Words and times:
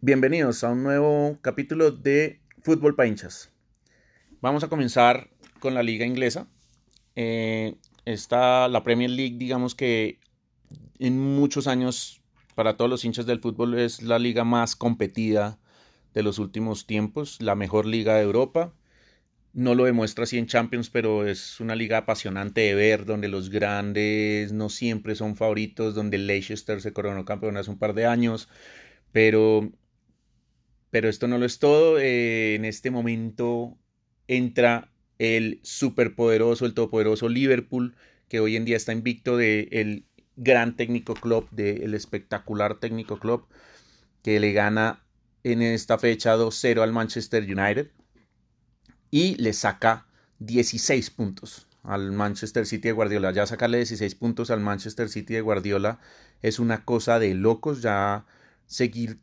Bienvenidos 0.00 0.62
a 0.62 0.70
un 0.70 0.84
nuevo 0.84 1.38
capítulo 1.42 1.90
de 1.90 2.40
Fútbol 2.62 2.94
para 2.94 3.08
hinchas. 3.08 3.50
Vamos 4.40 4.62
a 4.62 4.68
comenzar 4.68 5.28
con 5.58 5.74
la 5.74 5.82
liga 5.82 6.06
inglesa. 6.06 6.46
Eh, 7.16 7.74
está 8.04 8.68
la 8.68 8.84
Premier 8.84 9.10
League, 9.10 9.38
digamos 9.38 9.74
que 9.74 10.20
en 11.00 11.18
muchos 11.18 11.66
años 11.66 12.22
para 12.54 12.76
todos 12.76 12.88
los 12.88 13.04
hinchas 13.04 13.26
del 13.26 13.40
fútbol 13.40 13.76
es 13.76 14.00
la 14.00 14.20
liga 14.20 14.44
más 14.44 14.76
competida 14.76 15.58
de 16.14 16.22
los 16.22 16.38
últimos 16.38 16.86
tiempos, 16.86 17.42
la 17.42 17.56
mejor 17.56 17.84
liga 17.84 18.14
de 18.14 18.22
Europa. 18.22 18.72
No 19.52 19.74
lo 19.74 19.82
demuestra 19.82 20.22
así 20.22 20.38
en 20.38 20.46
Champions, 20.46 20.90
pero 20.90 21.26
es 21.26 21.58
una 21.58 21.74
liga 21.74 21.98
apasionante 21.98 22.60
de 22.60 22.76
ver, 22.76 23.04
donde 23.04 23.26
los 23.26 23.50
grandes 23.50 24.52
no 24.52 24.68
siempre 24.68 25.16
son 25.16 25.34
favoritos, 25.34 25.96
donde 25.96 26.18
Leicester 26.18 26.80
se 26.80 26.92
coronó 26.92 27.24
campeón 27.24 27.56
hace 27.56 27.72
un 27.72 27.80
par 27.80 27.94
de 27.94 28.06
años, 28.06 28.48
pero 29.10 29.72
pero 30.90 31.08
esto 31.08 31.28
no 31.28 31.38
lo 31.38 31.46
es 31.46 31.58
todo. 31.58 31.98
Eh, 31.98 32.54
en 32.54 32.64
este 32.64 32.90
momento 32.90 33.76
entra 34.26 34.90
el 35.18 35.60
superpoderoso, 35.62 36.66
el 36.66 36.74
todopoderoso 36.74 37.28
Liverpool, 37.28 37.96
que 38.28 38.40
hoy 38.40 38.56
en 38.56 38.64
día 38.64 38.76
está 38.76 38.92
invicto 38.92 39.36
del 39.36 40.04
gran 40.36 40.76
técnico 40.76 41.14
club, 41.14 41.48
del 41.50 41.94
espectacular 41.94 42.78
técnico 42.78 43.18
club, 43.18 43.46
que 44.22 44.38
le 44.40 44.52
gana 44.52 45.04
en 45.44 45.62
esta 45.62 45.98
fecha 45.98 46.36
2-0 46.36 46.82
al 46.82 46.92
Manchester 46.92 47.42
United 47.44 47.90
y 49.10 49.36
le 49.36 49.52
saca 49.52 50.06
16 50.40 51.10
puntos 51.10 51.66
al 51.82 52.12
Manchester 52.12 52.66
City 52.66 52.88
de 52.88 52.92
Guardiola. 52.92 53.32
Ya 53.32 53.46
sacarle 53.46 53.78
16 53.78 54.14
puntos 54.14 54.50
al 54.50 54.60
Manchester 54.60 55.08
City 55.08 55.34
de 55.34 55.40
Guardiola 55.40 56.00
es 56.42 56.58
una 56.58 56.84
cosa 56.84 57.18
de 57.18 57.34
locos. 57.34 57.82
Ya 57.82 58.26
seguir 58.66 59.18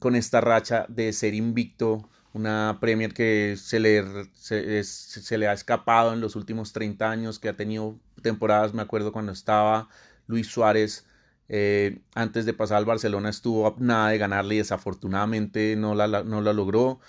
con 0.00 0.16
esta 0.16 0.40
racha 0.40 0.86
de 0.88 1.12
ser 1.12 1.34
invicto, 1.34 2.08
una 2.32 2.78
Premier 2.80 3.12
que 3.14 3.56
se 3.56 3.78
le, 3.80 4.02
se, 4.34 5.38
le 5.38 5.46
ha 5.46 5.52
escapado 5.52 6.12
en 6.12 6.20
los 6.20 6.36
últimos 6.36 6.72
30 6.72 7.10
años, 7.10 7.38
que 7.38 7.48
ha 7.50 7.56
tenido 7.56 7.98
temporadas, 8.22 8.74
me 8.74 8.82
acuerdo 8.82 9.12
cuando 9.12 9.32
estaba 9.32 9.88
Luis 10.26 10.48
Suárez, 10.48 11.06
eh, 11.48 12.00
antes 12.14 12.46
de 12.46 12.54
pasar 12.54 12.78
al 12.78 12.84
Barcelona 12.86 13.28
estuvo 13.28 13.66
a 13.66 13.74
nada 13.78 14.08
de 14.10 14.18
ganarle 14.18 14.54
y 14.54 14.58
desafortunadamente 14.58 15.76
no 15.76 15.94
la, 15.94 16.22
no 16.24 16.40
la 16.40 16.52
logró, 16.52 17.00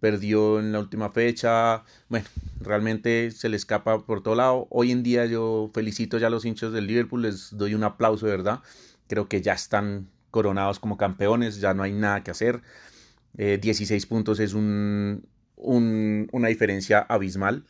perdió 0.00 0.58
en 0.58 0.72
la 0.72 0.80
última 0.80 1.10
fecha, 1.10 1.84
bueno, 2.08 2.26
realmente 2.60 3.30
se 3.30 3.48
le 3.48 3.56
escapa 3.56 4.04
por 4.04 4.22
todo 4.22 4.34
lado. 4.34 4.66
Hoy 4.70 4.90
en 4.90 5.04
día 5.04 5.26
yo 5.26 5.70
felicito 5.72 6.18
ya 6.18 6.26
a 6.26 6.30
los 6.30 6.44
hinchas 6.44 6.72
del 6.72 6.88
Liverpool, 6.88 7.22
les 7.22 7.56
doy 7.56 7.74
un 7.74 7.84
aplauso 7.84 8.26
de 8.26 8.32
verdad, 8.32 8.60
creo 9.06 9.28
que 9.28 9.42
ya 9.42 9.52
están 9.52 10.08
coronados 10.32 10.80
como 10.80 10.96
campeones, 10.96 11.60
ya 11.60 11.74
no 11.74 11.84
hay 11.84 11.92
nada 11.92 12.24
que 12.24 12.32
hacer. 12.32 12.62
16 13.34 13.92
eh, 13.92 14.06
puntos 14.08 14.40
es 14.40 14.54
un, 14.54 15.28
una 15.56 16.48
diferencia 16.48 16.98
abismal. 16.98 17.64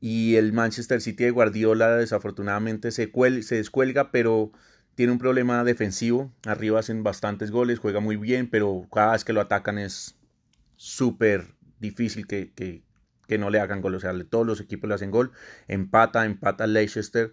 Y 0.00 0.34
el 0.34 0.52
Manchester 0.52 1.00
City 1.00 1.24
de 1.24 1.30
Guardiola 1.30 1.96
desafortunadamente 1.96 2.90
se, 2.90 3.06
descuelga, 3.06 4.10
pero 4.10 4.52
tiene 4.96 5.12
un 5.12 5.18
problema 5.18 5.64
defensivo. 5.64 6.32
Arriba 6.44 6.80
hacen 6.80 7.02
bastantes 7.04 7.50
goles, 7.50 7.78
juega 7.78 8.00
muy 8.00 8.16
bien, 8.16 8.50
pero 8.50 8.86
cada 8.92 9.12
vez 9.12 9.24
que 9.24 9.32
lo 9.32 9.40
atacan 9.40 9.78
es 9.78 10.16
súper 10.76 11.54
difícil 11.78 12.26
que, 12.26 12.52
que, 12.52 12.82
que, 13.28 13.38
no 13.38 13.50
le 13.50 13.60
hagan 13.60 13.80
gol. 13.80 13.94
O 13.94 14.00
sea, 14.00 14.12
todos 14.28 14.46
los 14.46 14.60
equipos 14.60 14.88
le 14.88 14.94
hacen 14.94 15.10
gol. 15.10 15.32
Empata, 15.68 16.24
empata 16.24 16.66
Leicester 16.66 17.32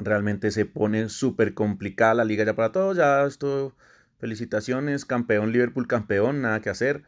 realmente 0.00 0.50
se 0.50 0.66
pone 0.66 1.08
súper 1.08 1.54
complicada 1.54 2.14
la 2.14 2.24
liga 2.24 2.44
ya 2.44 2.54
para 2.54 2.72
todos. 2.72 2.96
Ya 2.96 3.24
esto, 3.24 3.76
felicitaciones, 4.18 5.04
campeón 5.04 5.52
Liverpool, 5.52 5.86
campeón, 5.86 6.42
nada 6.42 6.60
que 6.60 6.70
hacer. 6.70 7.04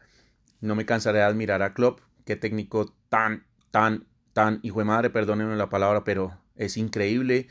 No 0.61 0.75
me 0.75 0.85
cansaré 0.85 1.19
de 1.19 1.25
admirar 1.25 1.61
a 1.61 1.73
Klopp, 1.73 1.99
qué 2.25 2.35
técnico 2.35 2.95
tan, 3.09 3.45
tan, 3.71 4.07
tan, 4.33 4.59
hijo 4.63 4.79
de 4.79 4.85
madre, 4.85 5.09
perdónenme 5.09 5.55
la 5.57 5.69
palabra, 5.69 6.03
pero 6.03 6.39
es 6.55 6.77
increíble 6.77 7.47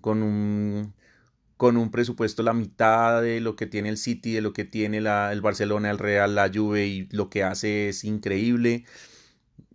con 0.00 0.22
un 0.22 0.94
con 1.56 1.76
un 1.76 1.90
presupuesto 1.90 2.42
la 2.42 2.52
mitad 2.52 3.22
de 3.22 3.40
lo 3.40 3.56
que 3.56 3.66
tiene 3.66 3.88
el 3.88 3.96
City, 3.96 4.32
de 4.32 4.40
lo 4.40 4.52
que 4.52 4.64
tiene 4.64 5.00
la, 5.00 5.32
el 5.32 5.40
Barcelona, 5.40 5.90
el 5.90 5.98
Real, 5.98 6.34
la 6.34 6.50
Juve 6.52 6.86
y 6.86 7.08
lo 7.12 7.30
que 7.30 7.44
hace 7.44 7.88
es 7.90 8.04
increíble. 8.04 8.84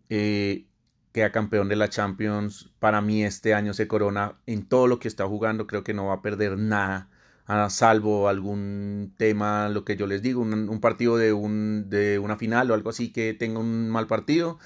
Eh, 0.10 0.69
queda 1.12 1.32
campeón 1.32 1.70
de 1.70 1.76
la 1.76 1.90
Champions. 1.90 2.70
Para 2.80 3.02
mí 3.02 3.24
este 3.24 3.54
año 3.54 3.74
se 3.74 3.88
corona 3.88 4.36
en 4.46 4.66
todo 4.66 4.88
lo 4.88 5.00
que 5.00 5.08
está 5.08 5.28
jugando. 5.28 5.68
Creo 5.68 5.84
que 5.84 5.94
no 5.94 6.08
va 6.08 6.16
a 6.16 6.22
perder 6.22 6.58
nada, 6.58 7.10
a 7.46 7.70
salvo 7.70 8.30
algún 8.30 9.14
tema, 9.18 9.70
lo 9.70 9.84
que 9.84 9.98
yo 9.98 10.06
les 10.08 10.22
digo, 10.22 10.42
un, 10.42 10.80
partido 10.82 11.18
de, 11.18 11.34
un, 11.34 11.90
de 11.90 12.20
una 12.20 12.38
final 12.38 12.70
o 12.70 12.76
algo 12.76 12.92
así 12.92 13.12
que 13.12 13.34
tenga 13.34 13.60
un 13.60 13.90
mal 13.90 14.06
partido, 14.06 14.60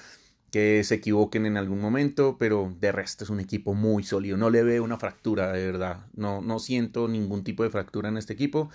que 0.50 0.84
se 0.84 0.96
equivoquen 0.96 1.46
en 1.46 1.56
algún 1.56 1.80
momento, 1.80 2.36
pero 2.38 2.74
de 2.78 2.92
resto 2.92 3.24
es 3.24 3.30
un 3.30 3.40
equipo 3.40 3.74
muy 3.74 4.04
sólido. 4.04 4.36
No 4.36 4.50
le 4.50 4.62
veo 4.62 4.84
una 4.84 4.98
fractura, 4.98 5.50
de 5.52 5.66
verdad. 5.66 6.06
No, 6.14 6.42
no 6.42 6.58
siento 6.58 7.08
ningún 7.08 7.42
tipo 7.42 7.62
de 7.62 7.70
fractura 7.70 8.08
en 8.10 8.18
este 8.18 8.34
equipo. 8.34 8.70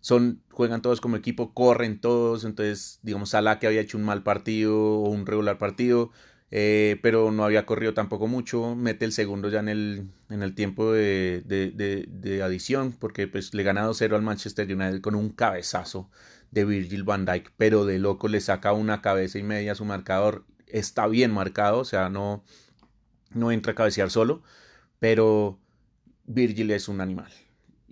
Son, 0.00 0.40
juegan 0.52 0.82
todos 0.82 1.00
como 1.00 1.16
equipo, 1.16 1.52
corren 1.52 2.00
todos, 2.00 2.44
entonces 2.44 3.00
digamos 3.02 3.30
Salah 3.30 3.58
que 3.58 3.66
había 3.66 3.80
hecho 3.80 3.98
un 3.98 4.04
mal 4.04 4.22
partido 4.22 4.78
o 4.78 5.10
un 5.10 5.26
regular 5.26 5.58
partido, 5.58 6.12
eh, 6.50 6.98
pero 7.02 7.32
no 7.32 7.44
había 7.44 7.66
corrido 7.66 7.94
tampoco 7.94 8.28
mucho. 8.28 8.76
Mete 8.76 9.04
el 9.04 9.12
segundo 9.12 9.48
ya 9.48 9.60
en 9.60 9.68
el, 9.68 10.10
en 10.30 10.42
el 10.42 10.54
tiempo 10.54 10.92
de, 10.92 11.42
de, 11.44 12.42
adición, 12.42 12.92
porque 12.92 13.26
pues 13.26 13.54
le 13.54 13.62
gana 13.62 13.86
2-0 13.86 14.14
al 14.14 14.22
Manchester 14.22 14.72
United 14.72 15.00
con 15.00 15.14
un 15.14 15.30
cabezazo 15.30 16.10
de 16.52 16.64
Virgil 16.64 17.02
van 17.02 17.24
Dijk, 17.24 17.52
pero 17.56 17.84
de 17.84 17.98
loco 17.98 18.28
le 18.28 18.40
saca 18.40 18.72
una 18.72 19.02
cabeza 19.02 19.38
y 19.38 19.42
media 19.42 19.72
a 19.72 19.74
su 19.74 19.84
marcador. 19.84 20.44
Está 20.68 21.06
bien 21.08 21.32
marcado, 21.32 21.78
o 21.80 21.84
sea, 21.84 22.08
no, 22.08 22.44
no 23.30 23.50
entra 23.52 23.72
a 23.72 23.74
cabecear 23.74 24.10
solo, 24.10 24.42
pero 25.00 25.58
Virgil 26.26 26.70
es 26.70 26.88
un 26.88 27.00
animal. 27.00 27.32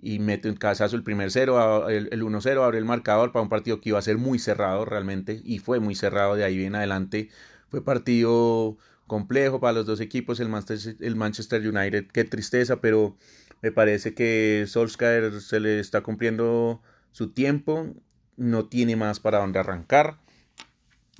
Y 0.01 0.19
mete 0.19 0.49
un 0.49 0.55
cabezazo 0.55 0.95
el 0.95 1.03
primer 1.03 1.31
0, 1.31 1.89
el, 1.89 2.09
el 2.11 2.23
1-0, 2.23 2.63
abre 2.63 2.77
el 2.77 2.85
marcador 2.85 3.31
para 3.31 3.43
un 3.43 3.49
partido 3.49 3.81
que 3.81 3.89
iba 3.89 3.99
a 3.99 4.03
ser 4.03 4.17
muy 4.17 4.39
cerrado 4.39 4.85
realmente, 4.85 5.41
y 5.43 5.59
fue 5.59 5.79
muy 5.79 5.95
cerrado 5.95 6.35
de 6.35 6.43
ahí 6.43 6.63
en 6.63 6.75
adelante 6.75 7.29
fue 7.75 7.83
partido 7.83 8.77
complejo 9.05 9.59
para 9.59 9.73
los 9.73 9.85
dos 9.85 9.99
equipos, 9.99 10.39
el 10.39 10.47
Manchester, 10.47 10.95
el 11.01 11.17
Manchester 11.17 11.67
United, 11.67 12.07
qué 12.07 12.23
tristeza, 12.23 12.79
pero 12.79 13.17
me 13.61 13.73
parece 13.73 14.13
que 14.13 14.63
Solskjaer 14.65 15.41
se 15.41 15.59
le 15.59 15.81
está 15.81 16.01
cumpliendo 16.01 16.81
su 17.11 17.31
tiempo, 17.31 17.93
no 18.37 18.69
tiene 18.69 18.95
más 18.95 19.19
para 19.19 19.39
dónde 19.39 19.59
arrancar. 19.59 20.21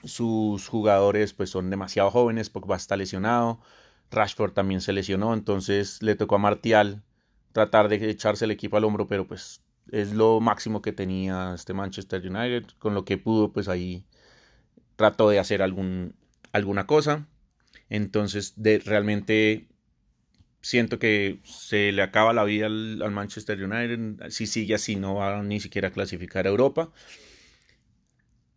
Sus 0.05 0.69
jugadores 0.69 1.33
pues 1.33 1.49
son 1.49 1.69
demasiado 1.69 2.09
jóvenes, 2.09 2.49
Pogba 2.49 2.77
está 2.77 2.95
lesionado, 2.95 3.59
Rashford 4.11 4.53
también 4.53 4.79
se 4.79 4.93
lesionó, 4.93 5.33
entonces 5.33 6.01
le 6.01 6.15
tocó 6.15 6.35
a 6.35 6.37
Martial 6.37 7.03
tratar 7.51 7.89
de 7.89 8.09
echarse 8.09 8.45
el 8.45 8.51
equipo 8.51 8.77
al 8.77 8.85
hombro, 8.85 9.07
pero 9.07 9.27
pues 9.27 9.61
es 9.91 10.13
lo 10.13 10.39
máximo 10.39 10.81
que 10.81 10.93
tenía 10.93 11.53
este 11.53 11.73
Manchester 11.73 12.25
United, 12.25 12.67
con 12.79 12.93
lo 12.93 13.03
que 13.03 13.17
pudo 13.17 13.51
pues 13.51 13.67
ahí 13.67 14.05
trató 14.95 15.27
de 15.29 15.39
hacer 15.39 15.61
algún 15.61 16.15
alguna 16.55 16.87
cosa. 16.87 17.27
Entonces, 17.89 18.53
de, 18.55 18.79
realmente 18.79 19.67
siento 20.61 20.99
que 20.99 21.39
se 21.43 21.91
le 21.91 22.01
acaba 22.01 22.33
la 22.33 22.43
vida 22.43 22.67
al, 22.67 23.11
Manchester 23.11 23.61
United. 23.63 24.29
Si 24.29 24.47
sigue 24.47 24.75
así, 24.75 24.95
no 24.95 25.15
va 25.15 25.43
ni 25.43 25.59
siquiera 25.59 25.89
a 25.89 25.91
clasificar 25.91 26.47
a 26.47 26.49
Europa. 26.49 26.91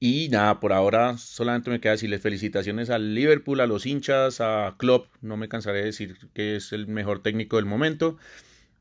Y 0.00 0.28
nada, 0.31 0.60
por 0.60 0.72
ahora 0.72 1.19
solamente 1.19 1.70
me 1.70 1.81
queda 1.81 1.92
decirles 1.92 2.22
felicitaciones 2.22 2.88
al 2.88 3.14
Liverpool, 3.14 3.60
a 3.60 3.66
los 3.66 3.84
hinchas, 3.84 4.41
a 4.41 4.76
Klopp. 4.78 5.08
No 5.20 5.37
me 5.37 5.48
cansaré 5.48 5.81
de 5.81 5.87
decir 5.87 6.16
que 6.34 6.56
es 6.56 6.72
el 6.72 6.87
mejor 6.87 7.20
técnico 7.22 7.56
del 7.56 7.66
momento. 7.66 8.16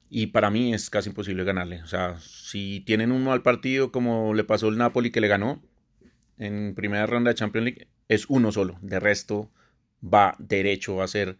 Y 0.10 0.28
para 0.28 0.52
mí 0.52 0.74
es 0.74 0.90
casi 0.90 1.10
imposible 1.10 1.44
ganarle. 1.44 1.82
O 1.84 1.88
sea, 1.88 2.20
si 2.20 2.82
tienen 2.82 3.12
un 3.12 3.24
mal 3.24 3.42
partido 3.42 3.92
como 3.92 4.34
le 4.36 4.44
pasó 4.44 4.70
el 4.70 4.78
Napoli 4.78 5.12
que 5.12 5.22
le 5.22 5.28
ganó 5.28 5.62
en 6.38 6.76
primera 6.76 7.06
ronda 7.06 7.32
de 7.32 7.36
Champions 7.36 7.66
League, 7.66 7.88
es 8.08 8.26
uno 8.30 8.52
solo. 8.52 8.78
De 8.82 9.00
resto, 9.00 9.52
va 10.04 10.36
derecho 10.40 11.02
a 11.02 11.08
ser 11.08 11.38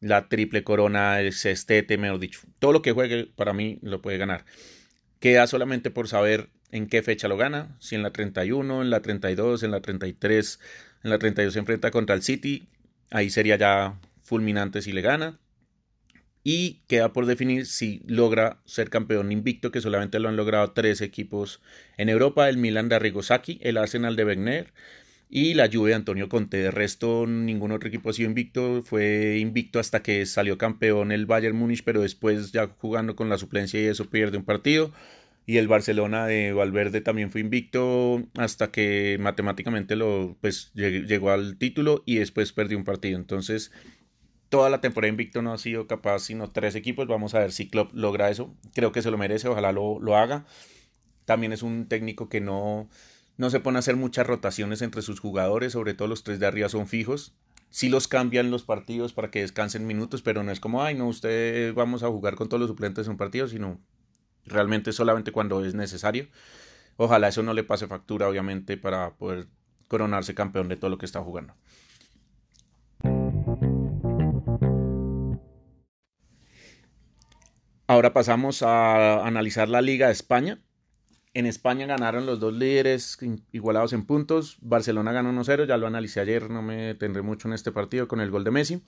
la 0.00 0.28
triple 0.28 0.64
corona, 0.64 1.20
el 1.20 1.32
sextete, 1.32 1.98
mejor 1.98 2.20
dicho. 2.20 2.40
Todo 2.58 2.72
lo 2.72 2.82
que 2.82 2.92
juegue 2.92 3.26
para 3.34 3.52
mí 3.52 3.78
lo 3.82 4.00
puede 4.00 4.18
ganar. 4.18 4.44
Queda 5.20 5.46
solamente 5.46 5.90
por 5.90 6.08
saber 6.08 6.50
en 6.70 6.86
qué 6.86 7.02
fecha 7.02 7.28
lo 7.28 7.36
gana. 7.36 7.76
Si 7.80 7.94
en 7.94 8.02
la 8.02 8.12
31, 8.12 8.82
en 8.82 8.90
la 8.90 9.00
32, 9.00 9.62
en 9.62 9.70
la 9.72 9.80
33. 9.80 10.60
En 11.04 11.10
la 11.10 11.18
32 11.18 11.52
se 11.52 11.58
enfrenta 11.58 11.90
contra 11.90 12.14
el 12.14 12.22
City. 12.22 12.68
Ahí 13.10 13.30
sería 13.30 13.56
ya 13.56 13.98
fulminante 14.22 14.82
si 14.82 14.92
le 14.92 15.00
gana. 15.00 15.38
Y 16.44 16.80
queda 16.86 17.12
por 17.12 17.26
definir 17.26 17.66
si 17.66 18.02
logra 18.06 18.60
ser 18.64 18.90
campeón 18.90 19.32
invicto, 19.32 19.70
que 19.70 19.80
solamente 19.80 20.18
lo 20.18 20.28
han 20.28 20.36
logrado 20.36 20.72
tres 20.72 21.00
equipos 21.00 21.60
en 21.96 22.08
Europa: 22.08 22.48
el 22.48 22.56
Milan 22.58 22.88
de 22.88 22.96
Arrigo 22.96 23.20
el 23.60 23.76
Arsenal 23.76 24.16
de 24.16 24.24
Wegner 24.24 24.72
y 25.30 25.54
la 25.54 25.68
Juve 25.72 25.90
de 25.90 25.96
Antonio 25.96 26.28
Conte. 26.28 26.56
De 26.58 26.70
resto, 26.70 27.26
ningún 27.26 27.72
otro 27.72 27.88
equipo 27.88 28.10
ha 28.10 28.12
sido 28.14 28.28
invicto. 28.28 28.82
Fue 28.82 29.38
invicto 29.40 29.78
hasta 29.80 30.02
que 30.02 30.26
salió 30.26 30.58
campeón 30.58 31.12
el 31.12 31.26
Bayern 31.26 31.56
Múnich, 31.56 31.82
pero 31.84 32.02
después 32.02 32.52
ya 32.52 32.68
jugando 32.78 33.16
con 33.16 33.28
la 33.28 33.38
suplencia 33.38 33.80
y 33.80 33.86
eso 33.86 34.10
pierde 34.10 34.38
un 34.38 34.44
partido. 34.44 34.92
y 35.48 35.56
el 35.56 35.66
Barcelona 35.66 36.26
de 36.26 36.52
Valverde 36.52 37.00
también 37.00 37.30
fue 37.30 37.40
invicto 37.40 38.22
hasta 38.36 38.70
que 38.70 39.16
matemáticamente 39.18 39.96
lo 39.96 40.36
pues 40.42 40.72
llegó 40.74 41.30
al 41.30 41.56
título 41.56 42.02
y 42.04 42.16
después 42.16 42.52
perdió 42.52 42.76
un 42.76 42.84
partido. 42.84 43.18
Entonces, 43.18 43.72
toda 44.48 44.70
la 44.70 44.80
temporada 44.80 45.10
invicto 45.10 45.42
no 45.42 45.52
ha 45.52 45.58
sido 45.58 45.86
capaz 45.86 46.20
sino 46.20 46.50
tres 46.50 46.74
equipos. 46.74 47.06
Vamos 47.06 47.34
a 47.34 47.40
ver 47.40 47.52
si 47.52 47.68
Klopp 47.68 47.92
logra 47.94 48.30
eso. 48.30 48.54
Creo 48.74 48.92
que 48.92 49.02
se 49.02 49.10
lo 49.10 49.18
merece, 49.18 49.48
ojalá 49.48 49.72
lo, 49.72 50.00
lo 50.00 50.16
haga. 50.16 50.46
También 51.24 51.52
es 51.52 51.62
un 51.62 51.88
técnico 51.88 52.28
que 52.28 52.40
no, 52.40 52.88
no 53.36 53.50
se 53.50 53.60
pone 53.60 53.78
a 53.78 53.80
hacer 53.80 53.96
muchas 53.96 54.26
rotaciones 54.26 54.82
entre 54.82 55.02
sus 55.02 55.20
jugadores, 55.20 55.72
sobre 55.72 55.94
todo 55.94 56.08
los 56.08 56.24
tres 56.24 56.40
de 56.40 56.46
arriba 56.46 56.68
son 56.68 56.88
fijos. 56.88 57.34
Sí 57.70 57.90
los 57.90 58.08
cambian 58.08 58.50
los 58.50 58.62
partidos 58.62 59.12
para 59.12 59.30
que 59.30 59.42
descansen 59.42 59.86
minutos, 59.86 60.22
pero 60.22 60.42
no 60.42 60.50
es 60.50 60.58
como, 60.58 60.82
ay, 60.82 60.94
no, 60.94 61.06
usted 61.06 61.74
vamos 61.74 62.02
a 62.02 62.08
jugar 62.08 62.34
con 62.34 62.48
todos 62.48 62.60
los 62.60 62.68
suplentes 62.68 63.06
en 63.06 63.12
un 63.12 63.16
partido, 63.18 63.46
sino 63.46 63.78
realmente 64.46 64.92
solamente 64.92 65.32
cuando 65.32 65.64
es 65.64 65.74
necesario. 65.74 66.28
Ojalá 66.96 67.28
eso 67.28 67.42
no 67.42 67.52
le 67.52 67.64
pase 67.64 67.86
factura, 67.86 68.28
obviamente, 68.28 68.78
para 68.78 69.14
poder 69.16 69.48
coronarse 69.86 70.34
campeón 70.34 70.68
de 70.68 70.76
todo 70.76 70.90
lo 70.90 70.98
que 70.98 71.06
está 71.06 71.20
jugando. 71.20 71.54
Ahora 77.90 78.12
pasamos 78.12 78.62
a 78.62 79.26
analizar 79.26 79.70
la 79.70 79.80
Liga 79.80 80.08
de 80.08 80.12
España. 80.12 80.60
En 81.32 81.46
España 81.46 81.86
ganaron 81.86 82.26
los 82.26 82.38
dos 82.38 82.52
líderes 82.52 83.16
igualados 83.50 83.94
en 83.94 84.04
puntos. 84.04 84.58
Barcelona 84.60 85.10
ganó 85.12 85.32
1-0, 85.32 85.66
ya 85.66 85.78
lo 85.78 85.86
analicé 85.86 86.20
ayer, 86.20 86.50
no 86.50 86.60
me 86.60 86.94
tendré 86.96 87.22
mucho 87.22 87.48
en 87.48 87.54
este 87.54 87.72
partido 87.72 88.06
con 88.06 88.20
el 88.20 88.30
gol 88.30 88.44
de 88.44 88.50
Messi. 88.50 88.82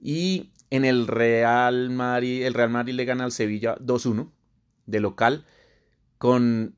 Y 0.00 0.52
en 0.70 0.84
el 0.84 1.08
Real 1.08 1.90
Madrid, 1.90 2.44
el 2.46 2.54
Real 2.54 2.70
Madrid 2.70 2.94
le 2.94 3.06
gana 3.06 3.24
al 3.24 3.32
Sevilla 3.32 3.76
2-1 3.78 4.30
de 4.86 5.00
local, 5.00 5.44
con, 6.18 6.76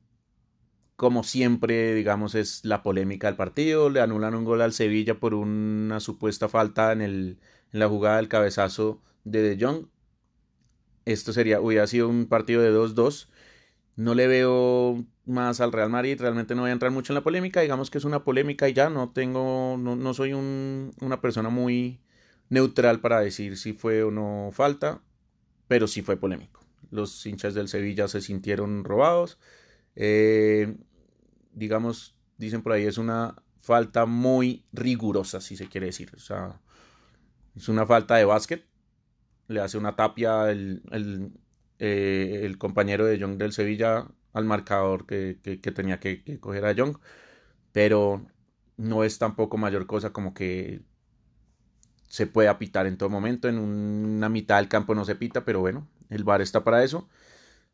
como 0.95 1.23
siempre, 1.23 1.93
digamos, 1.93 2.33
es 2.33 2.65
la 2.65 2.81
polémica 2.81 3.27
del 3.27 3.35
partido. 3.35 3.91
Le 3.91 4.01
anulan 4.01 4.33
un 4.33 4.45
gol 4.45 4.63
al 4.63 4.73
Sevilla 4.73 5.19
por 5.19 5.35
una 5.35 5.99
supuesta 5.99 6.49
falta 6.49 6.91
en, 6.91 7.01
el, 7.01 7.39
en 7.71 7.79
la 7.79 7.87
jugada 7.87 8.17
del 8.17 8.29
cabezazo 8.29 8.99
de 9.25 9.43
De 9.43 9.63
Jong. 9.63 9.85
Esto 11.05 11.33
sería, 11.33 11.61
hubiera 11.61 11.87
sido 11.87 12.09
un 12.09 12.27
partido 12.27 12.61
de 12.61 12.71
2-2. 12.71 13.27
No 13.95 14.15
le 14.15 14.27
veo 14.27 15.05
más 15.25 15.61
al 15.61 15.71
Real 15.71 15.89
Madrid, 15.89 16.19
realmente 16.19 16.55
no 16.55 16.61
voy 16.61 16.69
a 16.71 16.73
entrar 16.73 16.91
mucho 16.91 17.13
en 17.13 17.15
la 17.15 17.23
polémica, 17.23 17.61
digamos 17.61 17.91
que 17.91 17.97
es 17.97 18.05
una 18.05 18.23
polémica 18.23 18.67
y 18.69 18.73
ya 18.73 18.89
no 18.89 19.11
tengo, 19.11 19.77
no, 19.77 19.95
no 19.95 20.13
soy 20.13 20.33
un, 20.33 20.93
una 21.01 21.21
persona 21.21 21.49
muy 21.49 21.99
neutral 22.49 23.01
para 23.01 23.21
decir 23.21 23.57
si 23.57 23.73
fue 23.73 24.03
o 24.03 24.11
no 24.11 24.49
falta, 24.53 25.01
pero 25.67 25.87
sí 25.87 26.01
fue 26.01 26.17
polémico 26.17 26.61
los 26.91 27.25
hinchas 27.25 27.53
del 27.53 27.67
Sevilla 27.67 28.07
se 28.07 28.21
sintieron 28.21 28.83
robados. 28.83 29.39
Eh, 29.95 30.75
digamos, 31.53 32.15
dicen 32.37 32.61
por 32.61 32.73
ahí, 32.73 32.85
es 32.85 32.97
una 32.97 33.35
falta 33.61 34.05
muy 34.05 34.65
rigurosa, 34.73 35.41
si 35.41 35.57
se 35.57 35.67
quiere 35.67 35.87
decir. 35.87 36.11
O 36.15 36.19
sea, 36.19 36.61
es 37.55 37.69
una 37.69 37.85
falta 37.85 38.17
de 38.17 38.25
básquet. 38.25 38.65
Le 39.47 39.61
hace 39.61 39.77
una 39.77 39.95
tapia 39.95 40.49
el, 40.51 40.81
el, 40.91 41.31
eh, 41.79 42.53
compañero 42.57 43.05
de 43.05 43.17
Young 43.17 43.37
del 43.37 43.53
Sevilla 43.53 44.07
al 44.33 44.45
marcador 44.45 45.05
que, 45.05 45.35
tenía 45.75 45.99
que, 45.99 46.23
que, 46.23 46.39
coger 46.39 46.65
a 46.65 46.71
Young. 46.71 46.97
Pero 47.71 48.25
no 48.77 49.03
es 49.03 49.19
tampoco 49.19 49.57
mayor 49.57 49.87
cosa 49.87 50.11
como 50.11 50.33
que 50.33 50.81
se 52.07 52.27
puede 52.27 52.53
pitar 52.55 52.87
en 52.87 52.97
todo 52.97 53.09
momento. 53.09 53.47
En 53.47 53.57
una 53.57 54.29
mitad 54.29 54.57
del 54.57 54.67
campo 54.67 54.95
no 54.95 55.05
se 55.05 55.15
pita, 55.15 55.45
pero 55.45 55.61
bueno, 55.61 55.87
el 56.09 56.23
VAR 56.25 56.41
está 56.41 56.63
para 56.63 56.83
eso. 56.83 57.07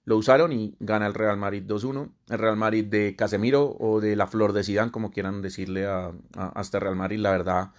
Lo 0.06 0.16
usaron 0.16 0.54
y 0.54 0.78
gana 0.80 1.08
el 1.08 1.16
Real 1.16 1.38
Madrid 1.38 1.64
2-1. 1.66 2.12
El 2.30 2.38
Real 2.38 2.56
Madrid 2.56 2.86
de 2.86 3.16
Casemiro 3.16 3.76
o 3.80 4.00
de 4.00 4.16
la 4.16 4.28
Flor 4.28 4.54
de 4.54 4.64
Sidán, 4.64 4.92
como 4.92 5.12
quieran 5.12 5.42
decirle 5.42 5.88
a, 5.88 6.14
este 6.62 6.80
Real 6.80 6.96
Madrid. 6.96 7.20
La 7.20 7.32
verdad, 7.32 7.72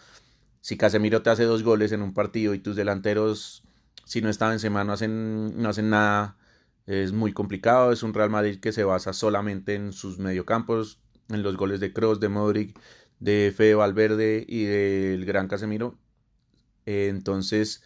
si 0.61 0.77
Casemiro 0.77 1.23
te 1.23 1.31
hace 1.31 1.45
dos 1.45 1.63
goles 1.63 1.93
en 1.93 2.03
un 2.03 2.13
partido 2.13 2.55
y 2.55 2.59
tus 2.59 2.77
delanteros, 2.77 3.65
si 4.09 4.23
no 4.23 4.31
están 4.31 4.53
en 4.53 4.59
semana, 4.59 4.85
no 4.85 4.93
hacen, 4.95 5.61
no 5.61 5.69
hacen 5.69 5.91
nada, 5.91 6.39
es 6.87 7.13
muy 7.13 7.33
complicado. 7.35 7.93
Es 7.93 8.03
un 8.03 8.15
Real 8.15 8.31
Madrid 8.31 8.59
que 8.59 8.73
se 8.73 8.83
basa 8.83 9.13
solamente 9.13 9.75
en 9.75 9.93
sus 9.93 10.19
mediocampos, 10.19 10.99
en 11.29 11.43
los 11.43 11.57
goles 11.59 11.79
de 11.79 11.93
Kroos, 11.93 12.19
de 12.19 12.31
Modric, 12.31 12.79
de 13.21 13.53
Fede 13.55 13.75
Valverde 13.75 14.47
y 14.49 14.65
del 14.65 15.27
gran 15.27 15.47
Casemiro. 15.47 15.99
entonces 16.87 17.83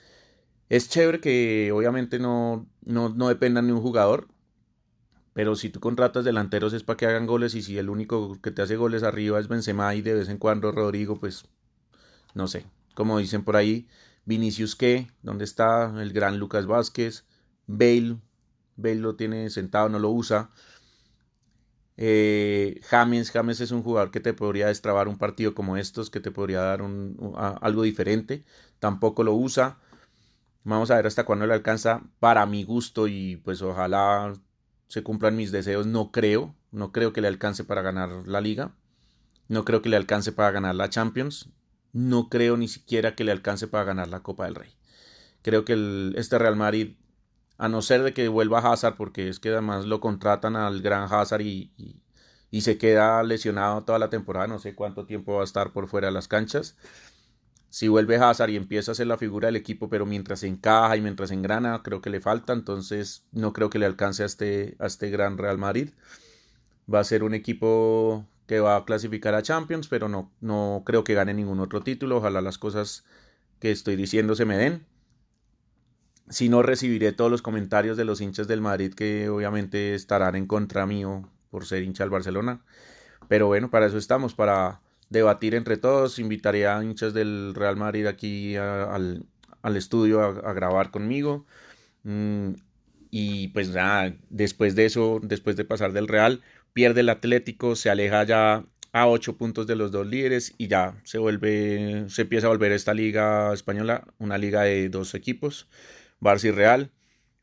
es 0.69 0.89
chévere 0.89 1.21
que 1.21 1.73
obviamente 1.73 2.19
no, 2.21 2.69
no, 2.85 3.09
no 3.09 3.29
dependan 3.29 3.67
de 3.67 3.73
un 3.73 3.83
jugador, 3.83 4.29
pero 5.33 5.57
si 5.57 5.71
tú 5.71 5.81
contratas 5.81 6.25
delanteros 6.25 6.73
es 6.73 6.85
para 6.85 6.97
que 6.97 7.07
hagan 7.07 7.27
goles 7.27 7.57
y 7.57 7.63
si 7.63 7.79
el 7.79 7.91
único 7.91 8.41
que 8.41 8.53
te 8.53 8.63
hace 8.63 8.77
goles 8.77 9.03
arriba 9.03 9.41
es 9.41 9.49
Benzema 9.49 9.95
y 9.97 10.03
de 10.03 10.15
vez 10.15 10.29
en 10.29 10.39
cuando 10.39 10.71
Rodrigo, 10.71 11.19
pues 11.19 11.47
no 12.35 12.47
sé, 12.47 12.65
como 12.95 13.19
dicen 13.19 13.43
por 13.43 13.57
ahí, 13.57 13.89
Vinicius 14.25 14.77
qué, 14.77 15.11
¿dónde 15.23 15.45
está 15.45 15.93
el 16.01 16.13
gran 16.13 16.39
Lucas 16.39 16.67
Vázquez? 16.67 17.25
Bale, 17.67 18.19
Bale 18.77 18.97
lo 18.97 19.17
tiene 19.17 19.51
sentado, 19.51 19.89
no 19.89 19.99
lo 19.99 20.11
usa. 20.11 20.51
Eh, 21.97 22.81
James, 22.85 23.31
James 23.31 23.61
es 23.61 23.71
un 23.71 23.83
jugador 23.83 24.11
que 24.11 24.21
te 24.21 24.33
podría 24.35 24.69
destrabar 24.69 25.09
un 25.09 25.19
partido 25.19 25.55
como 25.55 25.77
estos, 25.77 26.11
que 26.11 26.21
te 26.21 26.31
podría 26.31 26.61
dar 26.61 26.83
algo 27.61 27.83
diferente, 27.83 28.45
tampoco 28.79 29.25
lo 29.25 29.35
usa. 29.35 29.79
Vamos 30.65 30.91
a 30.91 30.97
ver 30.97 31.07
hasta 31.07 31.25
cuándo 31.25 31.47
le 31.47 31.55
alcanza 31.55 32.03
para 32.21 32.47
mi 32.47 32.65
gusto 32.65 33.09
y 33.09 33.37
pues 33.37 33.63
ojalá 33.63 34.33
se 34.89 35.03
cumplan 35.03 35.37
mis 35.37 35.53
deseos. 35.53 35.87
No 35.87 36.13
creo, 36.13 36.55
no 36.71 36.93
creo 36.93 37.13
que 37.13 37.21
le 37.21 37.29
alcance 37.29 37.65
para 37.65 37.83
ganar 37.83 38.11
la 38.27 38.41
liga. 38.41 38.75
No 39.49 39.65
creo 39.65 39.83
que 39.83 39.89
le 39.89 39.97
alcance 39.97 40.33
para 40.33 40.53
ganar 40.53 40.75
la 40.75 40.89
Champions. 40.89 41.51
No 41.93 42.29
creo 42.29 42.57
ni 42.57 42.69
siquiera 42.69 43.15
que 43.15 43.25
le 43.25 43.33
alcance 43.33 43.69
para 43.69 43.85
ganar 43.85 44.09
la 44.09 44.23
Copa 44.23 44.45
del 44.47 44.55
Rey. 44.55 44.71
Creo 45.43 45.65
que 45.65 46.13
este 46.17 46.39
Real 46.39 46.57
Madrid, 46.57 46.97
a 47.59 47.69
no 47.69 47.83
ser 47.83 48.03
de 48.03 48.15
que 48.15 48.29
vuelva 48.29 48.61
Hazard, 48.61 48.97
porque 48.97 49.29
es 49.29 49.41
que 49.41 49.51
además 49.51 49.87
lo 49.87 50.01
contratan 50.01 50.57
al 50.57 50.83
gran 50.83 51.13
Hazard 51.13 51.43
y, 51.43 51.73
y 52.51 52.61
se 52.63 52.79
queda 52.79 53.23
lesionado 53.23 53.85
toda 53.85 53.99
la 53.99 54.11
temporada, 54.11 54.47
no 54.47 54.59
sé 54.59 54.75
cuánto 54.75 55.07
tiempo 55.07 55.35
va 55.35 55.43
a 55.43 55.45
estar 55.45 55.73
por 55.73 55.89
fuera 55.89 56.09
de 56.09 56.13
las 56.15 56.29
canchas 56.29 56.77
si 57.73 57.89
vuelve 57.89 58.17
Hazard 58.17 58.51
y 58.51 58.57
empieza 58.57 58.93
a 58.93 58.95
ser 58.95 59.07
la 59.07 59.17
figura 59.17 59.47
del 59.47 59.57
equipo, 59.57 59.89
pero 59.89 60.05
mientras 60.05 60.43
encaja 60.43 60.95
y 60.99 61.01
mientras 61.01 61.31
engrana, 61.31 61.81
creo 61.83 62.03
que 62.03 62.11
le 62.11 62.21
falta, 62.21 62.53
entonces 62.53 63.25
no 63.33 63.55
creo 63.55 63.71
que 63.71 63.79
le 63.79 63.87
alcance 63.87 64.23
a 64.23 64.27
este, 64.27 64.77
a 64.79 64.85
este 64.87 65.09
gran 65.09 65.39
Real 65.39 65.57
Madrid. 65.57 65.89
Va 66.93 67.01
a 67.01 67.05
ser 67.05 67.23
un 67.23 67.35
equipo 67.35 68.27
que 68.47 68.61
va 68.61 68.77
a 68.77 68.85
clasificar 68.85 69.35
a 69.35 69.43
Champions, 69.43 69.89
pero 69.89 70.09
no, 70.09 70.31
no 70.41 70.83
creo 70.85 71.05
que 71.05 71.15
gane 71.15 71.35
ningún 71.35 71.61
otro 71.61 71.83
título. 71.83 72.19
Ojalá 72.19 72.41
las 72.41 72.59
cosas 72.59 73.05
que 73.61 73.71
estoy 73.71 73.97
diciendo 73.97 74.35
se 74.35 74.45
me 74.45 74.57
den. 74.57 74.85
Si 76.29 76.49
no, 76.49 76.63
recibiré 76.63 77.13
todos 77.13 77.31
los 77.31 77.43
comentarios 77.43 77.97
de 77.97 78.05
los 78.05 78.21
hinchas 78.21 78.49
del 78.49 78.61
Madrid 78.61 78.95
que 78.95 79.29
obviamente 79.29 79.95
estarán 79.95 80.35
en 80.35 80.47
contra 80.47 80.87
mío 80.87 81.29
por 81.51 81.67
ser 81.67 81.83
hincha 81.83 82.05
del 82.05 82.11
Barcelona. 82.11 82.63
Pero 83.29 83.47
bueno, 83.47 83.71
para 83.71 83.87
eso 83.87 83.99
estamos, 83.99 84.35
para 84.35 84.81
debatir 85.11 85.55
entre 85.55 85.77
todos. 85.77 86.19
Invitaría 86.19 86.77
a 86.77 86.85
hinchas 86.85 87.15
del 87.15 87.55
Real 87.55 87.77
Madrid 87.77 88.07
aquí 88.07 88.57
al, 88.57 89.27
estudio 89.77 90.23
a, 90.23 90.53
grabar 90.55 90.91
conmigo. 90.91 91.47
Mm, 92.05 92.55
y 93.11 93.49
pues 93.49 93.69
nada, 93.69 94.15
después 94.31 94.75
de 94.75 94.87
eso, 94.87 95.21
después 95.23 95.57
de 95.57 95.65
pasar 95.65 95.93
del 95.93 96.09
Real, 96.09 96.43
pierde 96.73 97.01
el 97.01 97.09
Atlético, 97.09 97.77
se 97.77 97.91
aleja 97.91 98.25
ya 98.25 98.65
a 98.93 99.07
ocho 99.09 99.37
puntos 99.37 99.67
de 99.67 99.77
los 99.77 99.91
dos 99.91 100.07
líderes 100.07 100.55
y 100.59 100.69
ya 100.69 101.01
se 101.05 101.19
vuelve, 101.19 102.05
se 102.09 102.23
empieza 102.23 102.47
a 102.47 102.51
volver 102.51 102.73
esta 102.73 102.95
liga 102.95 103.53
española, 103.55 104.07
una 104.19 104.39
liga 104.39 104.63
de 104.63 104.89
dos 104.89 105.15
equipos, 105.15 105.69
Barça 106.21 106.45
y 106.47 106.51
Real. 106.51 106.91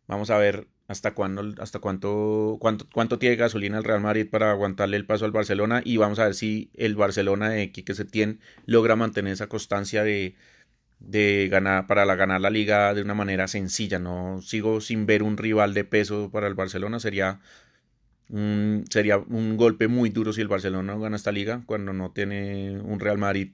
Vamos 0.07 0.29
a 0.29 0.37
ver 0.37 0.67
hasta 0.87 1.13
cuándo, 1.13 1.53
hasta 1.61 1.79
cuánto, 1.79 2.57
cuánto, 2.59 2.87
cuánto 2.91 3.19
tiene 3.19 3.35
gasolina 3.35 3.77
el 3.77 3.83
Real 3.83 4.01
Madrid 4.01 4.27
para 4.29 4.51
aguantarle 4.51 4.97
el 4.97 5.05
paso 5.05 5.25
al 5.25 5.31
Barcelona 5.31 5.81
y 5.85 5.97
vamos 5.97 6.19
a 6.19 6.25
ver 6.25 6.35
si 6.35 6.71
el 6.75 6.95
Barcelona 6.95 7.49
de 7.49 7.71
Quique 7.71 7.93
Setién 7.93 8.39
logra 8.65 8.95
mantener 8.95 9.33
esa 9.33 9.47
constancia 9.47 10.03
de, 10.03 10.35
de 10.99 11.47
ganar 11.51 11.87
para 11.87 12.05
la, 12.05 12.15
ganar 12.15 12.41
la 12.41 12.49
liga 12.49 12.93
de 12.93 13.01
una 13.01 13.13
manera 13.13 13.47
sencilla. 13.47 13.99
No 13.99 14.41
sigo 14.41 14.81
sin 14.81 15.05
ver 15.05 15.23
un 15.23 15.37
rival 15.37 15.73
de 15.73 15.83
peso 15.83 16.29
para 16.31 16.47
el 16.47 16.55
Barcelona. 16.55 16.99
Sería 16.99 17.39
sería 18.29 19.17
un 19.17 19.57
golpe 19.57 19.87
muy 19.87 20.09
duro 20.09 20.33
si 20.33 20.41
el 20.41 20.47
Barcelona 20.47 20.95
gana 20.97 21.15
esta 21.15 21.31
liga 21.31 21.63
cuando 21.65 21.93
no 21.93 22.11
tiene 22.11 22.79
un 22.79 22.99
Real 22.99 23.17
Madrid 23.17 23.53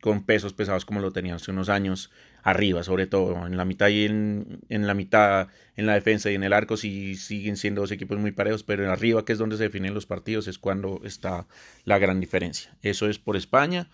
con 0.00 0.24
pesos 0.24 0.52
pesados 0.52 0.84
como 0.84 1.00
lo 1.00 1.10
tenía 1.10 1.34
hace 1.34 1.50
unos 1.50 1.68
años 1.68 2.12
arriba, 2.44 2.84
sobre 2.84 3.08
todo 3.08 3.44
en 3.44 3.56
la 3.56 3.64
mitad 3.64 3.88
y 3.88 4.04
en, 4.04 4.60
la 4.68 4.94
mitad, 4.94 5.48
en 5.74 5.86
la 5.86 5.94
defensa 5.94 6.30
y 6.30 6.36
en 6.36 6.44
el 6.44 6.52
arco 6.52 6.76
sí 6.76 7.16
siguen 7.16 7.56
siendo 7.56 7.80
dos 7.80 7.90
equipos 7.90 8.16
muy 8.18 8.30
parejos, 8.30 8.62
pero 8.62 8.84
en 8.84 8.90
arriba, 8.90 9.24
que 9.24 9.32
es 9.32 9.38
donde 9.38 9.56
se 9.56 9.64
definen 9.64 9.94
los 9.94 10.06
partidos, 10.06 10.46
es 10.46 10.58
cuando 10.58 11.00
está 11.02 11.48
la 11.84 11.98
gran 11.98 12.20
diferencia. 12.20 12.76
Eso 12.82 13.08
es 13.08 13.18
por 13.18 13.36
España. 13.36 13.88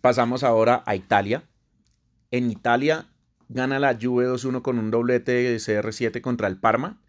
Pasamos 0.00 0.44
ahora 0.44 0.84
a 0.86 0.94
Italia. 0.94 1.42
En 2.30 2.52
Italia 2.52 3.06
gana 3.48 3.78
la 3.78 3.98
Juve 4.00 4.26
2-1 4.26 4.62
con 4.62 4.78
un 4.78 4.90
doblete 4.90 5.32
de 5.32 5.56
CR7 5.56 6.20
contra 6.20 6.48
el 6.48 6.58
Parma. 6.58 7.00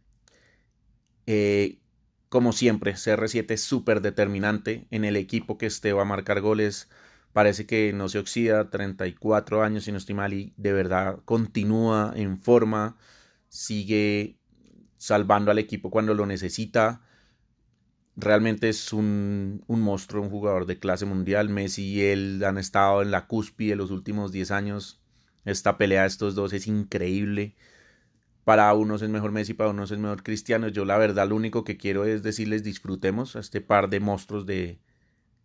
Eh, 1.25 1.79
como 2.29 2.53
siempre, 2.53 2.93
CR7 2.93 3.51
es 3.51 3.61
súper 3.61 4.01
determinante 4.01 4.87
en 4.91 5.03
el 5.05 5.15
equipo 5.15 5.57
que 5.57 5.65
esté 5.65 5.93
va 5.93 6.03
a 6.03 6.05
marcar 6.05 6.41
goles. 6.41 6.89
Parece 7.33 7.65
que 7.65 7.93
no 7.93 8.09
se 8.09 8.19
oxida, 8.19 8.69
34 8.69 9.63
años 9.63 9.83
si 9.85 9.91
no 9.91 9.97
estoy 9.97 10.15
mal 10.15 10.33
y 10.33 10.53
de 10.57 10.73
verdad 10.73 11.19
continúa 11.25 12.13
en 12.15 12.39
forma, 12.41 12.97
sigue 13.49 14.37
salvando 14.97 15.51
al 15.51 15.59
equipo 15.59 15.91
cuando 15.91 16.13
lo 16.13 16.25
necesita. 16.25 17.01
Realmente 18.15 18.69
es 18.69 18.91
un, 18.93 19.63
un 19.67 19.81
monstruo, 19.81 20.23
un 20.23 20.29
jugador 20.29 20.65
de 20.65 20.79
clase 20.79 21.05
mundial. 21.05 21.49
Messi 21.49 21.83
y 21.85 22.01
él 22.01 22.43
han 22.43 22.57
estado 22.57 23.01
en 23.01 23.11
la 23.11 23.27
cúspide 23.27 23.75
los 23.75 23.91
últimos 23.91 24.31
10 24.31 24.51
años. 24.51 25.01
Esta 25.45 25.77
pelea 25.77 26.01
de 26.01 26.07
estos 26.07 26.35
dos 26.35 26.53
es 26.53 26.67
increíble. 26.67 27.55
Para 28.43 28.73
unos 28.73 29.01
es 29.01 29.09
mejor 29.09 29.31
Messi, 29.31 29.53
para 29.53 29.69
unos 29.71 29.91
es 29.91 29.99
mejor 29.99 30.23
Cristiano. 30.23 30.67
Yo 30.69 30.85
la 30.85 30.97
verdad 30.97 31.29
lo 31.29 31.35
único 31.35 31.63
que 31.63 31.77
quiero 31.77 32.05
es 32.05 32.23
decirles 32.23 32.63
disfrutemos 32.63 33.35
a 33.35 33.39
este 33.39 33.61
par 33.61 33.89
de 33.89 33.99
monstruos 33.99 34.45
de, 34.45 34.79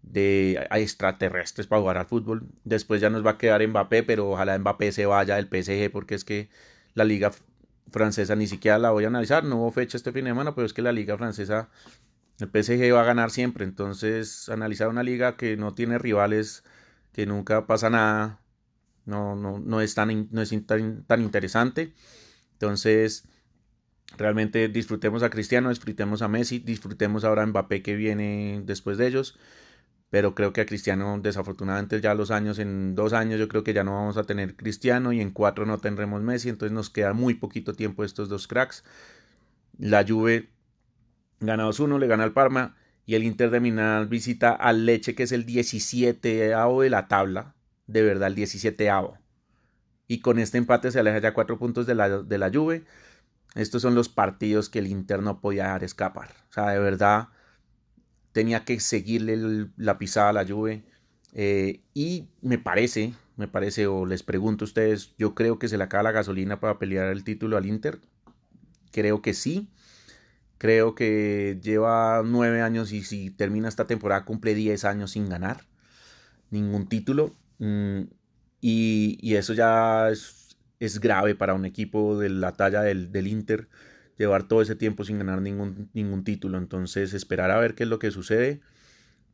de 0.03 0.67
extraterrestres 0.73 1.67
para 1.67 1.81
jugar 1.81 1.99
al 1.99 2.07
fútbol. 2.07 2.47
Después 2.65 3.01
ya 3.01 3.11
nos 3.11 3.27
va 3.27 3.33
a 3.33 3.39
quedar 3.39 3.67
Mbappé, 3.67 4.03
pero 4.05 4.31
ojalá 4.31 4.59
Mbappé 4.59 4.93
se 4.93 5.07
vaya 5.07 5.37
del 5.37 5.49
PSG 5.49 5.91
porque 5.91 6.15
es 6.15 6.25
que 6.25 6.51
la 6.95 7.05
liga 7.05 7.33
francesa 7.91 8.37
ni 8.37 8.47
siquiera 8.47 8.79
la 8.79 8.91
voy 8.91 9.05
a 9.05 9.09
analizar. 9.09 9.45
No 9.45 9.57
hubo 9.57 9.71
fecha 9.73 9.97
este 9.97 10.13
fin 10.13 10.25
de 10.25 10.31
semana, 10.31 10.55
pero 10.55 10.67
es 10.67 10.73
que 10.73 10.83
la 10.83 10.93
liga 10.93 11.17
francesa, 11.17 11.71
el 12.41 12.49
PSG 12.49 12.93
va 12.95 13.03
a 13.03 13.05
ganar 13.05 13.31
siempre. 13.31 13.65
Entonces, 13.65 14.49
analizar 14.49 14.89
una 14.89 15.03
liga 15.03 15.37
que 15.37 15.57
no 15.57 15.75
tiene 15.75 15.99
rivales, 15.99 16.65
que 17.13 17.27
nunca 17.27 17.67
pasa 17.67 17.91
nada, 17.91 18.41
no, 19.07 19.37
no, 19.37 19.59
no 19.59 19.81
es, 19.81 19.95
tan, 19.95 20.29
no 20.31 20.43
es 20.43 20.55
tan, 20.67 21.05
tan 21.05 21.23
interesante. 21.23 21.93
Entonces, 22.53 23.29
realmente 24.17 24.69
disfrutemos 24.69 25.23
a 25.23 25.31
Cristiano, 25.31 25.71
disfrutemos 25.71 26.23
a 26.23 26.29
Messi, 26.29 26.59
disfrutemos 26.61 27.25
ahora 27.25 27.43
a 27.43 27.47
Mbappé 27.47 27.83
que 27.83 27.97
viene 27.97 28.63
después 28.65 28.99
de 28.99 29.07
ellos. 29.09 29.39
Pero 30.11 30.35
creo 30.35 30.53
que 30.53 30.61
a 30.61 30.67
Cristiano, 30.67 31.19
desafortunadamente, 31.21 32.01
ya 32.01 32.15
los 32.15 32.31
años, 32.31 32.59
en 32.61 32.95
dos 32.95 33.13
años, 33.13 33.41
yo 33.41 33.49
creo 33.49 33.65
que 33.65 33.73
ya 33.75 33.83
no 33.85 33.95
vamos 33.95 34.17
a 34.17 34.25
tener 34.25 34.55
Cristiano 34.57 35.13
y 35.13 35.21
en 35.21 35.33
cuatro 35.33 35.67
no 35.67 35.79
tendremos 35.79 36.23
Messi. 36.23 36.49
Entonces 36.49 36.73
nos 36.73 36.91
queda 36.91 37.13
muy 37.15 37.35
poquito 37.35 37.75
tiempo 37.75 38.05
estos 38.05 38.29
dos 38.29 38.47
cracks. 38.47 38.85
La 39.79 40.05
Juve 40.07 40.51
gana 41.41 41.67
2-1, 41.67 41.99
le 41.99 42.07
gana 42.07 42.25
al 42.25 42.33
Parma. 42.33 42.77
Y 43.07 43.17
el 43.17 43.25
Inter 43.25 43.51
de 43.51 43.61
Milán 43.61 44.09
visita 44.09 44.53
al 44.53 44.87
Leche, 44.87 45.15
que 45.15 45.25
es 45.25 45.33
el 45.33 45.45
17 45.45 46.29
de 46.29 46.91
la 46.91 47.09
tabla. 47.09 47.55
De 47.87 48.03
verdad, 48.03 48.29
el 48.29 48.35
17 48.35 48.91
avo 48.91 49.19
y 50.07 50.21
con 50.21 50.39
este 50.39 50.59
empate 50.59 50.91
se 50.91 51.01
aleja 51.01 51.19
ya 51.19 51.35
cuatro 51.35 51.59
puntos 51.59 51.87
de 51.87 51.95
la, 51.95 52.09
de 52.09 52.39
la 52.39 52.51
Juve. 52.53 52.85
Estos 53.55 53.83
son 53.83 53.95
los 53.95 54.09
partidos 54.09 54.69
que 54.69 54.81
el 54.81 54.89
Inter 54.89 55.23
no 55.23 55.41
podía 55.41 55.65
dejar 55.65 55.85
escapar. 55.85 56.31
O 56.51 56.53
sea, 56.53 56.71
de 56.71 56.79
verdad 56.79 57.29
tenía 58.33 58.65
que 58.65 58.81
seguirle 58.81 59.69
la 59.77 59.99
pisada 59.99 60.31
a 60.31 60.33
la 60.33 60.47
Juve. 60.47 60.85
Eh, 61.33 61.81
y 61.95 62.29
me 62.43 62.59
parece, 62.59 63.15
me 63.37 63.49
parece, 63.49 63.87
o 63.87 64.07
les 64.07 64.23
pregunto 64.23 64.65
a 64.65 64.67
ustedes, 64.67 65.15
yo 65.19 65.35
creo 65.35 65.59
que 65.59 65.69
se 65.69 65.79
le 65.79 65.85
acaba 65.85 66.03
la 66.05 66.13
gasolina 66.13 66.61
para 66.61 66.79
pelear 66.79 67.09
el 67.09 67.25
título 67.25 67.57
al 67.57 67.67
Inter. 67.67 68.01
Creo 68.93 69.23
que 69.23 69.35
sí. 69.35 69.69
Creo 70.59 70.95
que 70.95 71.59
lleva 71.63 72.23
nueve 72.25 72.63
años 72.63 72.93
y 72.93 73.03
si 73.03 73.31
termina 73.31 73.69
esta 73.69 73.87
temporada 73.87 74.25
cumple 74.25 74.55
diez 74.55 74.85
años 74.85 75.13
sin 75.13 75.29
ganar 75.29 75.65
ningún 76.51 76.89
título. 76.89 77.35
Mm, 77.65 78.09
y, 78.61 79.35
eso 79.37 79.55
ya 79.55 80.11
es, 80.11 81.01
grave 81.01 81.35
para 81.35 81.55
un 81.55 81.65
equipo 81.65 82.19
de 82.19 82.29
la 82.29 82.53
talla 82.53 82.83
del, 82.83 83.11
del, 83.13 83.27
Inter, 83.27 83.69
llevar 84.19 84.49
todo 84.49 84.63
ese 84.63 84.77
tiempo 84.77 85.05
sin 85.05 85.19
ganar 85.19 85.41
ningún, 85.43 85.91
ningún 85.95 86.25
título. 86.25 86.59
Entonces, 86.59 87.15
esperar 87.15 87.51
a 87.51 87.59
ver 87.61 87.75
qué 87.75 87.85
es 87.85 87.89
lo 87.89 87.99
que 87.99 88.11
sucede. 88.11 88.61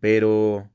Pero 0.00 0.70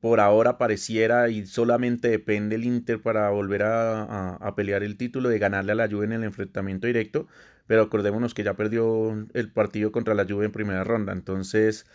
por 0.00 0.20
ahora 0.20 0.58
pareciera 0.58 1.28
y 1.28 1.46
solamente 1.46 2.08
depende 2.08 2.56
el 2.56 2.64
Inter 2.64 3.02
para 3.02 3.30
volver 3.30 3.62
a, 3.64 4.34
a, 4.36 4.54
pelear 4.54 4.82
el 4.82 4.96
título 4.96 5.28
de 5.28 5.38
ganarle 5.38 5.72
a 5.72 5.74
la 5.74 5.88
Juve 5.88 6.06
en 6.06 6.12
el 6.12 6.24
enfrentamiento 6.24 6.86
directo. 6.86 7.26
Pero 7.66 7.82
acordémonos 7.82 8.34
que 8.34 8.44
ya 8.44 8.54
perdió 8.54 9.26
el 9.34 9.52
partido 9.52 9.92
contra 9.92 10.14
la 10.14 10.26
Juve 10.26 10.46
en 10.46 10.52
primera 10.52 10.84
ronda. 10.84 11.12
Entonces, 11.12 11.86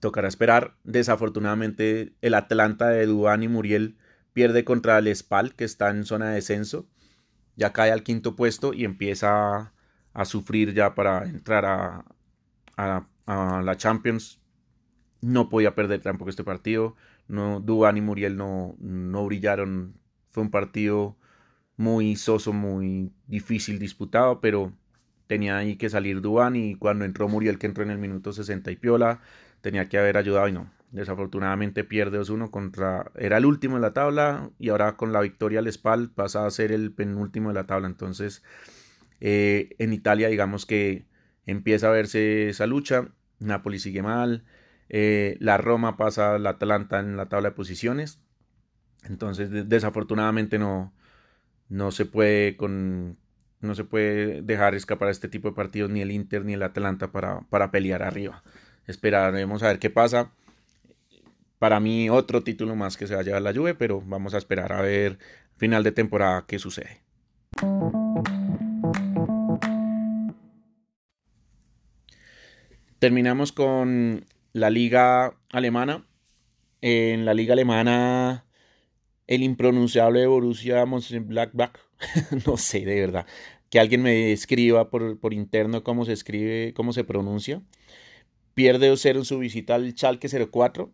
tocará 0.00 0.28
esperar. 0.28 0.76
Desafortunadamente, 0.84 2.14
el 2.20 2.34
Atlanta 2.34 2.88
de 2.88 3.06
Dubán 3.06 3.42
y 3.42 3.48
Muriel 3.48 3.96
pierde 4.32 4.64
contra 4.64 4.98
el 4.98 5.14
Spal, 5.14 5.54
que 5.54 5.64
está 5.64 5.90
en 5.90 6.04
zona 6.04 6.28
de 6.28 6.36
descenso, 6.36 6.86
ya 7.56 7.72
cae 7.72 7.90
al 7.90 8.02
quinto 8.02 8.36
puesto 8.36 8.74
y 8.74 8.84
empieza 8.84 9.72
a 10.12 10.24
sufrir 10.24 10.74
ya 10.74 10.94
para 10.94 11.24
entrar 11.24 11.64
a, 11.64 12.04
la 13.26 13.76
Champions. 13.76 14.40
No 15.20 15.48
podía 15.48 15.74
perder 15.74 16.02
tampoco 16.02 16.30
este 16.30 16.44
partido. 16.44 16.96
No, 17.28 17.60
Dubán 17.60 17.96
y 17.96 18.00
Muriel 18.02 18.36
no, 18.36 18.76
no 18.78 19.24
brillaron. 19.26 19.98
Fue 20.30 20.42
un 20.42 20.50
partido 20.50 21.16
muy 21.76 22.16
soso, 22.16 22.52
muy 22.52 23.12
difícil 23.26 23.78
disputado, 23.78 24.40
pero 24.40 24.72
tenía 25.26 25.58
ahí 25.58 25.76
que 25.76 25.88
salir 25.90 26.20
Dubán 26.20 26.56
y 26.56 26.76
cuando 26.76 27.04
entró 27.04 27.28
Muriel, 27.28 27.58
que 27.58 27.66
entró 27.66 27.84
en 27.84 27.90
el 27.90 27.98
minuto 27.98 28.32
60 28.32 28.70
y 28.70 28.76
piola, 28.76 29.20
tenía 29.60 29.88
que 29.88 29.98
haber 29.98 30.16
ayudado 30.16 30.48
y 30.48 30.52
no. 30.52 30.70
Desafortunadamente 30.92 31.84
pierde 31.84 32.18
2-1 32.20 32.50
contra. 32.50 33.10
Era 33.16 33.38
el 33.38 33.44
último 33.46 33.74
de 33.76 33.82
la 33.82 33.92
tabla 33.92 34.50
y 34.58 34.68
ahora 34.68 34.96
con 34.96 35.12
la 35.12 35.20
victoria 35.20 35.58
al 35.58 35.70
Spal 35.72 36.10
pasa 36.10 36.46
a 36.46 36.50
ser 36.50 36.72
el 36.72 36.92
penúltimo 36.92 37.48
de 37.48 37.54
la 37.54 37.66
tabla. 37.66 37.88
Entonces, 37.88 38.42
eh, 39.20 39.74
en 39.78 39.92
Italia, 39.92 40.28
digamos 40.28 40.64
que 40.66 41.06
empieza 41.44 41.88
a 41.88 41.90
verse 41.90 42.48
esa 42.48 42.66
lucha. 42.66 43.08
Napoli 43.38 43.78
sigue 43.78 44.02
mal. 44.02 44.44
Eh, 44.88 45.36
la 45.40 45.58
Roma 45.58 45.96
pasa 45.96 46.36
al 46.36 46.46
Atalanta 46.46 47.00
en 47.00 47.16
la 47.16 47.28
tabla 47.28 47.50
de 47.50 47.56
posiciones. 47.56 48.20
Entonces, 49.04 49.50
desafortunadamente 49.68 50.58
no, 50.58 50.94
no 51.68 51.90
se 51.90 52.06
puede 52.06 52.56
con. 52.56 53.18
No 53.60 53.74
se 53.74 53.84
puede 53.84 54.42
dejar 54.42 54.74
escapar 54.74 55.08
este 55.08 55.28
tipo 55.28 55.48
de 55.48 55.54
partidos 55.54 55.90
ni 55.90 56.00
el 56.02 56.10
Inter 56.10 56.44
ni 56.44 56.54
el 56.54 56.62
Atalanta 56.62 57.12
para, 57.12 57.40
para 57.48 57.70
pelear 57.70 58.02
arriba. 58.02 58.42
Esperaremos 58.86 59.62
a 59.62 59.68
ver 59.68 59.78
qué 59.78 59.90
pasa 59.90 60.30
para 61.58 61.80
mí 61.80 62.10
otro 62.10 62.42
título 62.42 62.76
más 62.76 62.96
que 62.96 63.06
se 63.06 63.14
va 63.14 63.20
a 63.20 63.24
llevar 63.24 63.42
la 63.42 63.54
Juve, 63.54 63.74
pero 63.74 64.02
vamos 64.04 64.34
a 64.34 64.38
esperar 64.38 64.72
a 64.72 64.82
ver 64.82 65.18
final 65.56 65.82
de 65.82 65.92
temporada 65.92 66.44
qué 66.46 66.58
sucede. 66.58 67.00
Terminamos 72.98 73.52
con 73.52 74.24
la 74.52 74.70
liga 74.70 75.34
alemana. 75.50 76.06
En 76.82 77.24
la 77.24 77.34
liga 77.34 77.54
alemana, 77.54 78.44
el 79.26 79.42
impronunciable 79.42 80.26
Borussia 80.26 80.84
Mönchengladbach, 80.84 81.72
no 82.46 82.56
sé 82.56 82.80
de 82.84 83.00
verdad, 83.00 83.26
que 83.70 83.80
alguien 83.80 84.02
me 84.02 84.32
escriba 84.32 84.90
por, 84.90 85.18
por 85.18 85.34
interno 85.34 85.82
cómo 85.82 86.04
se 86.04 86.12
escribe, 86.12 86.72
cómo 86.74 86.92
se 86.92 87.04
pronuncia. 87.04 87.62
Pierde 88.54 88.90
2-0 88.90 89.16
en 89.16 89.24
su 89.24 89.38
visita 89.38 89.74
al 89.74 89.92
Schalke 89.92 90.28
04 90.50 90.92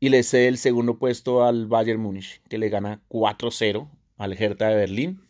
y 0.00 0.08
le 0.10 0.22
cede 0.22 0.48
el 0.48 0.58
segundo 0.58 0.98
puesto 0.98 1.44
al 1.44 1.66
Bayern 1.66 2.00
Múnich, 2.00 2.40
que 2.48 2.58
le 2.58 2.68
gana 2.68 3.02
4-0 3.08 3.88
al 4.16 4.32
Hertha 4.32 4.68
de 4.68 4.76
Berlín. 4.76 5.20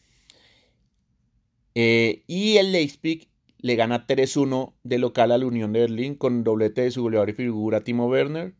Eh, 1.74 2.22
y 2.26 2.56
el 2.56 2.72
Leipzig 2.72 3.28
le 3.60 3.76
gana 3.76 4.06
3-1 4.06 4.74
de 4.82 4.98
local 4.98 5.32
a 5.32 5.38
la 5.38 5.46
Unión 5.46 5.72
de 5.72 5.80
Berlín 5.80 6.14
con 6.14 6.44
doblete 6.44 6.82
de 6.82 6.90
su 6.90 7.02
goleador 7.02 7.30
y 7.30 7.34
figura 7.34 7.82
Timo 7.82 8.08
Werner. 8.08 8.54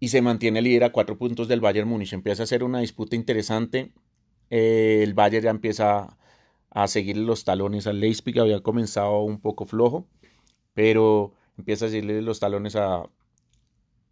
Y 0.00 0.08
se 0.08 0.22
mantiene 0.22 0.62
líder 0.62 0.84
a 0.84 0.92
cuatro 0.92 1.18
puntos 1.18 1.48
del 1.48 1.60
Bayern 1.60 1.88
Múnich. 1.88 2.12
Empieza 2.12 2.44
a 2.44 2.46
ser 2.46 2.62
una 2.64 2.80
disputa 2.80 3.16
interesante. 3.16 3.92
Eh, 4.50 5.00
el 5.02 5.14
Bayern 5.14 5.44
ya 5.44 5.50
empieza 5.50 6.16
a 6.70 6.88
seguir 6.88 7.16
los 7.16 7.44
talones 7.44 7.86
al 7.86 8.00
Leipzig. 8.00 8.38
Había 8.38 8.60
comenzado 8.60 9.20
un 9.22 9.40
poco 9.40 9.66
flojo, 9.66 10.06
pero 10.74 11.34
empieza 11.56 11.86
a 11.86 11.88
seguirle 11.88 12.22
los 12.22 12.40
talones 12.40 12.76
a, 12.76 13.08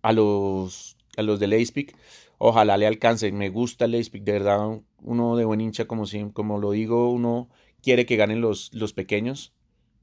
a 0.03 0.13
los, 0.13 0.97
a 1.17 1.23
los 1.23 1.41
de 1.41 1.47
Leipzig. 1.49 1.95
Ojalá 2.39 2.77
le 2.77 2.87
alcance. 2.87 3.33
Me 3.33 3.49
gusta 3.51 3.87
el 3.87 3.93
Leipzig, 3.93 4.23
de 4.23 4.33
verdad. 4.33 4.81
Uno 5.03 5.37
de 5.37 5.45
buen 5.45 5.61
hincha, 5.61 5.87
como, 5.87 6.05
como 6.33 6.59
lo 6.59 6.73
digo, 6.73 7.11
uno 7.11 7.49
quiere 7.83 8.07
que 8.07 8.17
ganen 8.17 8.41
los, 8.41 8.73
los 8.75 8.93
pequeños. 8.93 9.55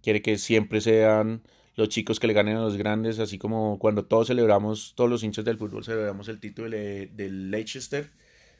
Quiere 0.01 0.21
que 0.21 0.37
siempre 0.37 0.81
sean 0.81 1.43
los 1.75 1.89
chicos 1.89 2.19
que 2.19 2.27
le 2.27 2.33
ganen 2.33 2.57
a 2.57 2.61
los 2.61 2.77
grandes, 2.77 3.19
así 3.19 3.37
como 3.37 3.79
cuando 3.79 4.05
todos 4.05 4.27
celebramos, 4.27 4.93
todos 4.95 5.09
los 5.09 5.23
hinchas 5.23 5.45
del 5.45 5.57
fútbol 5.57 5.83
celebramos 5.83 6.27
el 6.27 6.39
título 6.39 6.69
del 6.69 7.51
Leicester, 7.51 8.11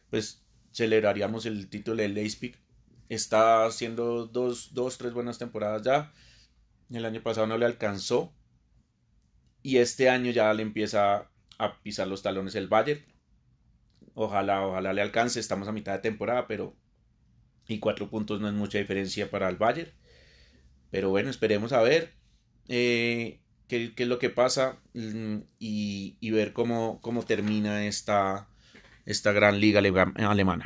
pues 0.09 0.42
celebraríamos 0.73 1.45
el 1.45 1.69
título 1.69 2.01
del 2.01 2.15
Leipzig. 2.15 2.55
Está 3.07 3.65
haciendo 3.65 4.25
dos, 4.25 4.73
dos, 4.73 4.97
tres 4.97 5.13
buenas 5.13 5.37
temporadas 5.37 5.83
ya. 5.83 6.11
El 6.91 7.05
año 7.05 7.21
pasado 7.21 7.47
no 7.47 7.57
le 7.57 7.65
alcanzó. 7.65 8.33
Y 9.61 9.77
este 9.77 10.09
año 10.09 10.31
ya 10.31 10.53
le 10.53 10.63
empieza 10.63 11.29
a 11.57 11.81
pisar 11.81 12.07
los 12.07 12.23
talones 12.23 12.55
el 12.55 12.67
Bayern. 12.67 13.01
Ojalá, 14.15 14.65
ojalá 14.65 14.91
le 14.93 15.01
alcance. 15.01 15.39
Estamos 15.39 15.67
a 15.67 15.71
mitad 15.71 15.93
de 15.93 15.99
temporada, 15.99 16.47
pero 16.47 16.75
y 17.67 17.79
cuatro 17.79 18.09
puntos 18.09 18.41
no 18.41 18.47
es 18.47 18.53
mucha 18.53 18.79
diferencia 18.79 19.29
para 19.29 19.47
el 19.47 19.55
Bayern. 19.55 19.91
Pero 20.91 21.09
bueno, 21.09 21.29
esperemos 21.29 21.71
a 21.71 21.81
ver 21.81 22.13
eh, 22.67 23.39
qué, 23.67 23.93
qué, 23.95 24.03
es 24.03 24.09
lo 24.09 24.19
que 24.19 24.29
pasa 24.29 24.79
mm, 24.93 25.37
y, 25.59 26.17
y 26.19 26.31
ver 26.31 26.53
cómo, 26.53 26.99
cómo 27.01 27.23
termina 27.23 27.85
esta, 27.85 28.47
esta 29.05 29.31
gran 29.31 29.59
liga 29.59 29.79
alemana. 29.79 30.61